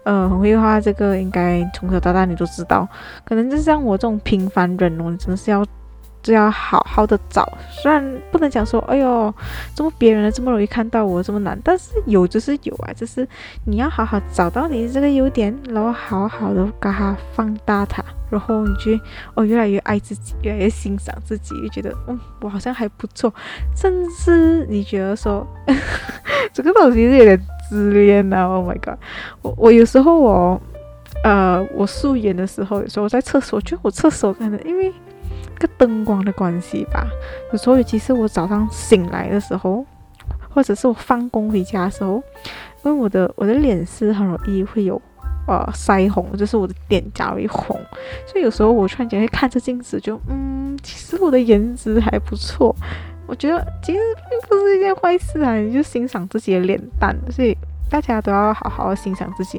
[0.04, 2.88] 呃，很会画这个应该从小到大你都知道。
[3.24, 5.64] 可能就像我这种平凡人哦，真的是要。
[6.24, 9.32] 就要好好的找，虽然不能讲说，哎呦，
[9.74, 13.28] 怎么别人这么容易看到我这么难，但是有就是有啊，就是
[13.66, 18.98] 你要好好找到你这个优点，然后好好的把它放大它，然后你就
[19.34, 23.30] 哦越来越爱自己，越来越欣赏自己，就觉得嗯我好像还不错，
[23.76, 25.46] 甚至你觉得说
[26.54, 28.98] 这个东西是有点自恋啊，Oh my god，
[29.42, 30.58] 我我有时候我
[31.22, 34.90] 呃我素颜的时候，有时候我在厕所，就我厕所可能因为。
[35.78, 37.06] 灯光的关系吧，
[37.52, 39.84] 有时候尤其是我早上醒来的时候，
[40.50, 42.22] 或者是我放工回家的时候，
[42.84, 45.00] 因为我的我的脸是很容易会有
[45.46, 47.78] 呃腮红，就是我的脸颊会红，
[48.26, 52.74] 所以有时候我突然间会看着镜子，就嗯，其实我的颜值还不错。
[53.26, 53.98] 我觉得其实
[54.28, 57.56] 并不是一件坏事啊，你就欣赏自己的脸蛋，所以
[57.88, 59.58] 大家都要好好欣赏自己。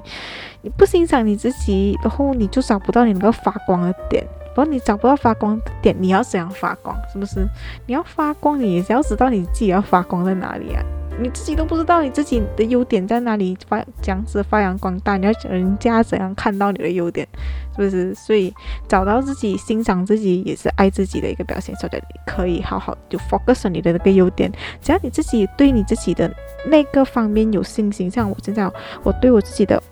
[0.61, 4.23] 你不欣赏你自己，然后你就找不到你能够发光的点。
[4.55, 6.97] 不过你找不到发光点，你要怎样发光？
[7.11, 7.45] 是不是？
[7.85, 10.81] 你要发光，你也要知道你自己要发光在哪里啊？
[11.19, 17.27] 你自己都不知道你自己的优点在哪里发，这样子发扬光大，你要人家怎样看到你的优点？
[17.75, 18.15] 是不是？
[18.15, 18.53] 所以
[18.87, 21.75] 找到自己、欣赏自己，也是爱自己的一个表现。
[21.75, 24.49] 所以你可以好好就 focus 你的那个优点，
[24.81, 26.33] 只要你自己对你自己的
[26.65, 28.71] 那个方面有信心，像我现在，
[29.03, 29.83] 我对我自己的。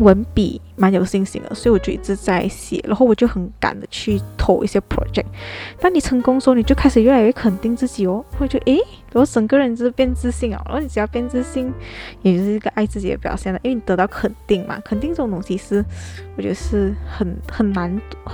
[0.00, 5.26] 文笔蛮有信心的，所以我就一直在写，然后我就很敢的去投一些 project。
[5.80, 8.80] 当你成功的时候，你就开始越来越肯定自己哦，会觉得诶，
[9.12, 10.60] 我整个人就是变自信哦。
[10.66, 11.72] 然后你只要变自信，
[12.22, 14.78] 也就是一个爱自己的表现了，因为你得到肯定嘛。
[14.84, 15.84] 肯定这种东西是，
[16.36, 17.90] 我觉得是很很难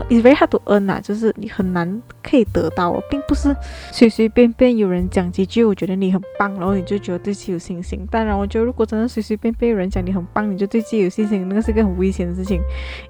[0.09, 3.55] ，it's very hard to earn 啊，就是你很难可以得到，并不是
[3.93, 8.07] 随随便便有人讲几句，我觉得你很棒，然后你就觉得对自己有信心。
[8.11, 11.49] 当然，我觉得如果真的随随便便有人讲你很棒，你就对自己有信心。
[11.49, 12.61] 那个是个很危险事情，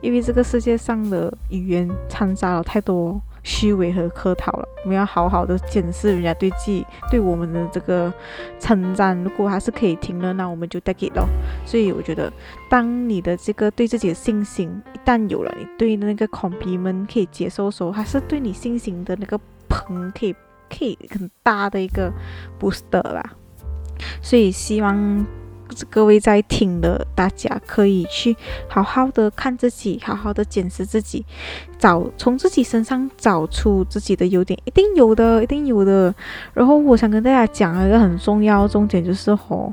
[0.00, 4.68] 因为这个世界上的语言掺杂了太多虚伪和客套了。
[4.85, 8.12] 我们要好好的检视人家对自己、对我们的这个
[8.58, 11.26] 称赞，如果还是可以听的，那我们就 take it 咯。
[11.64, 12.32] 所以我觉得，
[12.68, 20.35] 当你的这个对自己的信心一旦有了，你对那个 compliment 可以接受的时候，还是对你信心的那个棚可以
[20.68, 22.12] 可以很大的一个
[22.61, 23.22] booster 啦。
[24.20, 25.24] 所以希望。
[25.90, 28.37] 各位在听的，大家可以去
[28.68, 31.24] 好好的看自己，好好的检视自己，
[31.78, 36.14] 找从自己身上找出自己的优点，一定有的，一定有的。
[36.54, 39.72] 然后我想跟大家讲一个很重要重点，就是吼，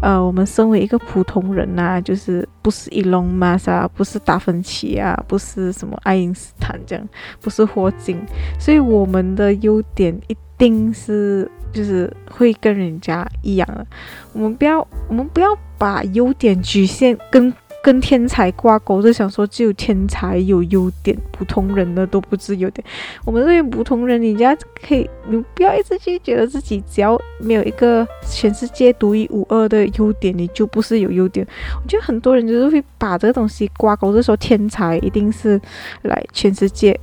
[0.00, 7.08] 呃，我们身为一个普通人呐，就是不是伊隆马斯不是达芬奇啊，不是什么爱因斯坦这样，
[7.40, 8.18] 不是霍金，
[8.58, 11.50] 所以我们的优点一定是。
[11.72, 13.86] 就是会跟人家一样的，
[14.32, 22.84] 我们不要，我们不要把优点局限跟跟天才挂钩，就想说只有天才有优点，普通人的都不是优点。
[23.24, 24.56] 我们这些普通人，人家
[24.86, 31.44] 可以，你不要一直去觉得自己只要没有一个全世界独一无二的优点，你就不是有优点。
[31.82, 35.60] 我觉得很多人就是会把这个东西挂钩，就说天才一定是
[36.02, 36.96] 来全世界，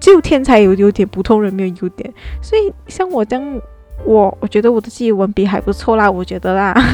[0.00, 2.12] 只有天才有优点，普通人没有优点。
[2.42, 3.60] 所以像我这样。
[4.04, 6.74] 我我觉得我的自己文笔还不错啦，我觉得啦。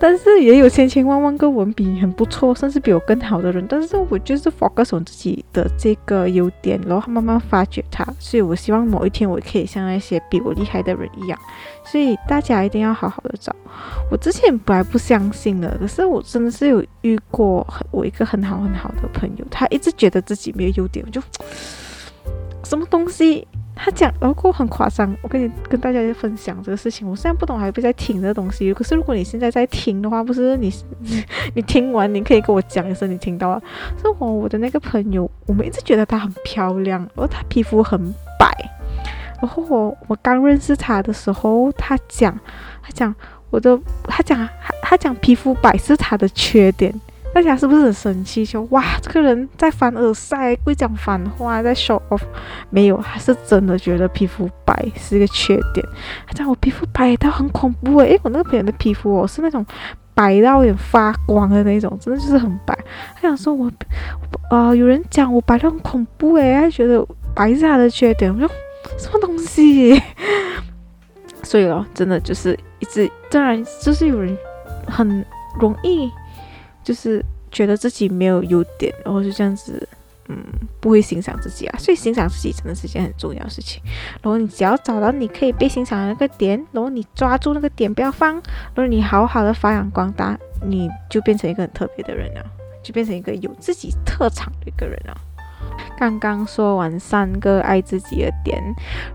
[0.00, 3.66] 但是也有千千万万个文笔很不错，甚至比我更好的人。
[3.68, 8.06] 但是我就是 focus 我自己的这个优点，然后慢慢发掘它。
[8.20, 11.36] 所以我希望某一天我可以像那些比我厉害的人一样。
[11.84, 13.54] 所以大家一定要好好的找。
[14.08, 21.20] 我之前本来不相信的，可是我真的是有遇过我一个很好很好的朋友，他一直觉得自己没有优点，我就
[22.62, 23.48] 什么东西。
[23.80, 25.16] 他讲，然后很夸张。
[25.22, 28.74] 我跟你跟大家分享这个事情，我现在不懂，还不在听这个东西。
[28.74, 30.72] 可是如果你现在在听的话，不是你，
[31.54, 33.62] 你听完你可以跟我讲一声，你听到了。
[34.02, 38.52] 是我我的那个朋友，我们一直觉得她很漂亮，然后她皮肤很白。
[39.40, 42.36] 然后我我刚认识她的时候，她讲，
[42.82, 43.14] 她讲
[43.50, 44.48] 我的，她讲，
[44.82, 46.92] 她讲皮肤白是她的缺点。
[47.38, 48.44] 大家是不是很生气？
[48.44, 52.22] 说哇，这个人在凡尔赛，会讲反话，在 show off。
[52.68, 55.86] 没有，他是真的觉得皮肤白是一个缺点。
[56.26, 59.64] 他讲我皮肤白到很恐怖诶，诶，我那个朋友的皮肤哦是那种
[60.14, 62.76] 白到有点发光的那种，真的就是很白。
[63.14, 63.70] 他想说我，
[64.50, 68.34] 呃，有人讲我白到很恐怖诶，他觉得白是他的缺点。
[68.34, 68.50] 我说
[68.98, 70.02] 什么东西？
[71.44, 74.36] 所以哦，真的就是一直，当然就是有人
[74.88, 75.24] 很
[75.60, 76.10] 容易。
[76.88, 77.22] 就是
[77.52, 79.86] 觉得自己没有优点，然后就这样子，
[80.28, 80.42] 嗯，
[80.80, 81.78] 不会欣赏自己啊。
[81.78, 83.82] 所以欣赏自己真的是件很重要的事情。
[84.22, 88.32] 然后你只要找到你可以被欣赏的那个点，然后你抓住那个点不要放，
[88.74, 92.42] 然后你好好的发扬光大，你就变成一个很特别的人了，
[92.82, 95.14] 就变成一个有自己特长的一个人了。
[95.96, 98.62] 刚刚说完三个爱自己的点，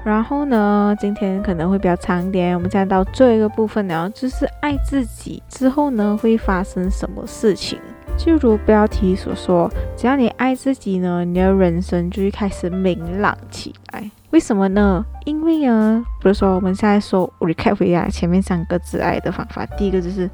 [0.04, 2.56] 然后呢，今天可能会比较长一点。
[2.56, 7.80] 我们现在到最后一个部分了，就是爱自己之后呢，会发生什么事情？
[8.18, 14.12] 就如标题所说，只要你爱自己呢，你的人生就会开始明朗起来。
[14.30, 15.04] 为什么呢？
[15.26, 20.30] 因为呢，比如说我们现在说 recap 一下前面三个自爱的方法，第一个就是，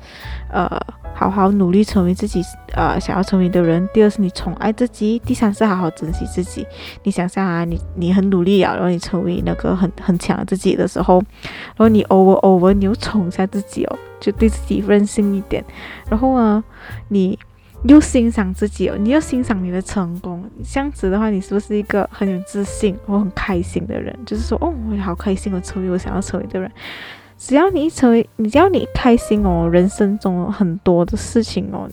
[0.51, 0.69] 呃。
[1.13, 2.41] 好好努力成为自己
[2.73, 3.87] 呃想要成为的人。
[3.93, 6.65] 第二是你宠爱自己，第三是好好珍惜自己。
[7.03, 11.19] 你想象啊，你你很努力啊，然后你成为那个很很强自己的时候，
[11.75, 15.63] 然后你偶尔偶尔你又宠一下自己哦，就对自己任性一点。
[16.09, 16.63] 然后呢，
[17.09, 17.37] 你
[17.83, 20.43] 又欣赏自己哦，你又欣赏你的成功。
[20.69, 24.17] 这样子的话，你是不是一个很有自信、我很开心的人？
[24.25, 26.71] 就是说，哦，我好开心，我成为我想要成为的人。
[27.39, 31.89] 只要你一成为，你只要你一开心哦，人生中很多的事情哦，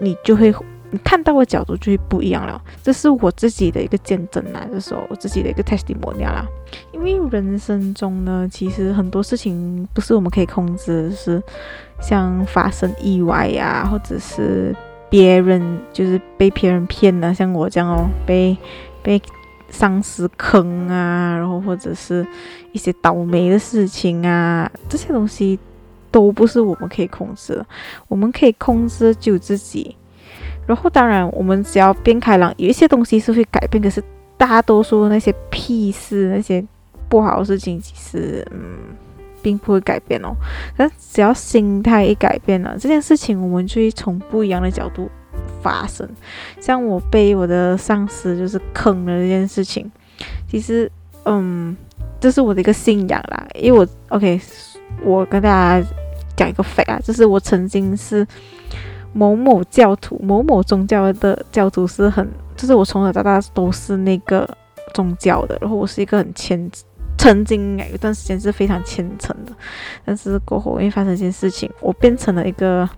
[0.00, 0.52] 你就会
[0.90, 2.60] 你看到的角度就会不一样了。
[2.82, 6.44] 这是我自己的一个见证啦，就是我自己的一个 testimony 啦。
[6.92, 11.40] 因为人生中呢，其实很多事情不是我们可以控制，是
[12.00, 14.74] 像发生意外呀，或者是
[15.08, 18.56] 别人就是被别人骗了，像我这样哦，被
[19.02, 19.22] 被。
[19.78, 22.26] 丧尸坑啊，然后或者是
[22.72, 25.56] 一些倒霉的事情啊，这些东西
[26.10, 27.64] 都不是我们可以控制的。
[28.08, 29.94] 我们可以控制就自己。
[30.66, 34.02] 然后当然，我们只要变开朗，有一些东西是会改变，可是
[34.36, 36.62] 大多数那些屁事、那些
[37.08, 38.60] 不好的事情，其实嗯，
[39.40, 40.34] 并不会改变哦。
[40.76, 45.08] 但只要心态一改变了，这件事情我们就会从不一样的角度。
[45.62, 46.08] 发生，
[46.60, 49.90] 像我被我的上司就是坑了这件事情，
[50.48, 50.90] 其实，
[51.24, 51.76] 嗯，
[52.20, 53.46] 这是我的一个信仰啦。
[53.54, 54.40] 因为我，OK，
[55.02, 55.86] 我跟大家
[56.36, 58.26] 讲一个 fact 啊，就是我曾经是
[59.12, 64.48] 某某教徒，某某宗教的教徒，是很，就是我从小到大都是那个
[64.94, 66.70] 宗教的，然后我是一个很虔，
[67.18, 69.52] 曾经有一段时间是非常虔诚的，
[70.04, 72.88] 但是过后因为发生一件事情，我变成了一个。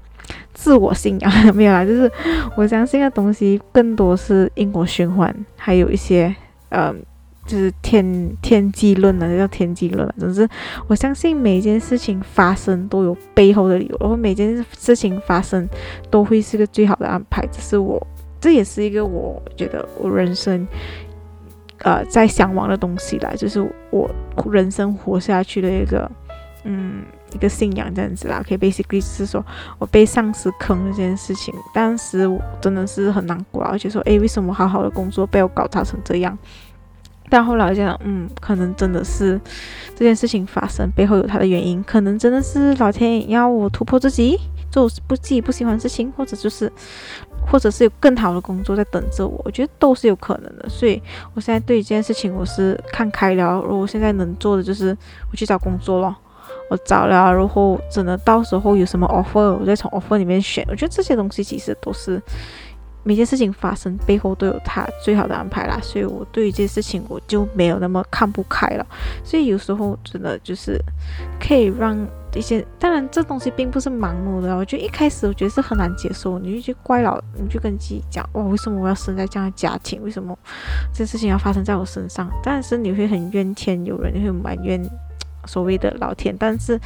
[0.53, 2.11] 自我信仰 没有啦，就是
[2.57, 6.35] 我相信的东西更多是因果循环，还有一些
[6.69, 6.95] 呃，
[7.47, 10.07] 就是天天机论的，叫天机论。
[10.19, 10.49] 总之，
[10.87, 15.69] 我相信每件事情发生都有背后的理由，然后每件事情发生
[16.11, 17.47] 都会是个最好的安排。
[17.51, 18.05] 这是我，
[18.41, 20.67] 这也是一个我觉得我人生
[21.79, 23.61] 呃在向往的东西啦，就是
[23.91, 24.11] 我
[24.51, 26.11] 人生活下去的一个
[26.65, 27.03] 嗯。
[27.33, 29.45] 一个信仰这样子啦，可以 basically 是说
[29.79, 36.37] 我被上司坑这件事情，当时我真的是很难过，而且说，诶，为什么好好的工作被我搞砸成这样？
[37.29, 39.41] 但后来我想，嗯，可能真的是
[39.95, 44.37] 这件事情发生背后有它的原因，可能真的是老天要我突破自己，
[44.69, 46.73] 做不自己不喜欢的事情，或者就是，
[47.47, 50.69] 或者是有更好的工作在等着我，我觉得都是有可能的。
[50.69, 51.01] 所以
[51.35, 54.89] 我现在对这件事情我是看开了，如果现在能做的就是
[55.31, 56.19] 我去找工作了。
[56.71, 60.65] 我找了，然后真的到时候有什么 offer，我再从 offer 里面选。
[60.71, 62.23] 我觉得这些东西其实都是
[63.03, 65.81] 每件事情发生背后都有它最好的安排啦。
[65.83, 68.87] 所以我对于这件事情我就没有那么看不开了。
[69.25, 70.81] 所以有时候真的就是
[71.41, 71.99] 可以让
[72.37, 74.57] 一些，当然这东西并不是盲目的。
[74.57, 80.01] 我觉得一开始我觉得是很难接受，你就去怪老，你就跟自己讲，哇，为什么我要生在这样的家庭？
[80.05, 80.39] 为什么
[80.95, 82.31] 这事情要发生在我身上？
[82.45, 84.81] 但是你会很怨天尤人，你会埋怨
[85.47, 86.35] 所谓的老天。
[86.39, 86.81] 但是，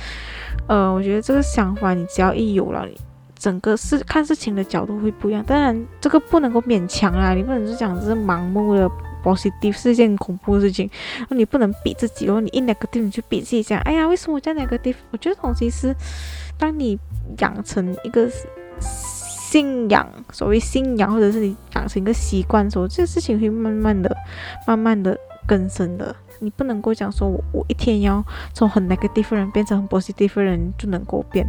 [0.66, 2.96] 呃，我觉得这个想法你只要一有了，你
[3.36, 5.42] 整个事看事情的角度会不一样。
[5.44, 8.90] 当然，这个不能够勉强啊，你不能是讲是盲目的。
[9.24, 10.90] positive 是件恐怖的事情，
[11.30, 14.96] 你不能逼自己，然后你一 negative 你就逼自己讲，哎呀，为什么我在 negative？
[15.12, 15.96] 我觉得东西是，
[16.58, 16.98] 当你
[17.38, 18.28] 养成一个
[18.80, 24.14] 信仰，所谓信仰，或者是你养成一个习惯的时候，这个事情会慢慢的、
[24.66, 26.14] 慢慢的更深的。
[26.40, 31.46] 你不能够讲说我我一天要从很 negative 人变成很 positive 人就能够变。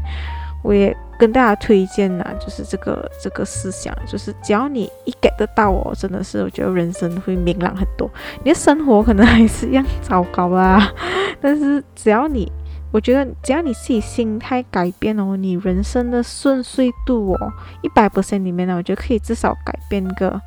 [0.63, 8.09] 我也跟大家推荐呐，就是这个这个思想，就是只要你一 get 得到哦，真的是我觉得人生会明朗很多。
[8.43, 10.91] 你的生活可能还是一样糟糕啦，
[11.39, 12.51] 但是只要你，
[12.91, 20.41] 我觉得只要你自己心态改变哦，你人生的顺遂度哦，一百 percent 里面呢，我觉得可以至少改变个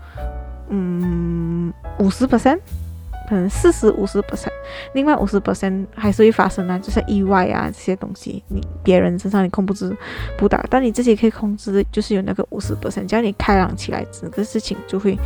[0.68, 2.59] 嗯五十 percent。
[3.29, 4.49] 可能四十五十 percent，
[4.95, 9.95] 另外五十 percent 还是会发生啊，就是意外啊这些东西，你别人身上你控制
[10.39, 15.18] 不到，但你自己可以控制，就是有那个五十 percent，只要你开朗起来，整个事情就会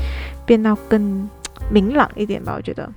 [0.45, 1.29] 变到更
[1.71, 2.91] 明朗一点吧，我觉得。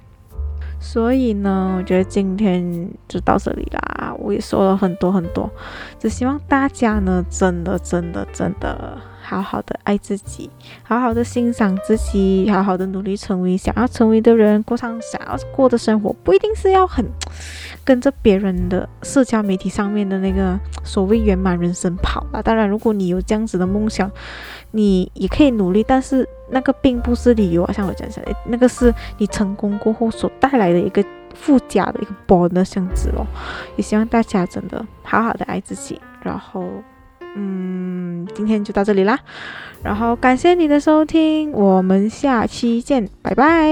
[0.80, 5.50] 所以呢，我觉得今天就到这里啦，我也说了很多很多，
[6.00, 8.98] 只希望大家呢，真的真的真的。
[9.26, 10.50] 好好的爱自己，
[10.84, 17.04] 好好的欣赏自己，好好的努力成为想要成为的人，过上想要过的生活，不一定是要很
[17.84, 22.42] 跟着别人的社交媒体上面的那个所谓圆满人生跑啊。
[22.42, 24.10] 当然，如果你有这样子的梦想，
[24.72, 27.74] 你也可以努力，但是那个并不是理由啊。
[27.74, 31.04] 像我讲讲，那个是你成功过后所带来的一个
[31.34, 33.26] 附加的一个 bonus 样子咯。
[33.76, 36.64] 也希望大家真的好好的爱自己，然后。
[37.36, 39.20] 嗯，今天就到这里啦，
[39.84, 43.70] 然后感谢你的收听，我们下期见，拜拜。